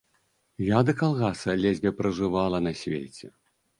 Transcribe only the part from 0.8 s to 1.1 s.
да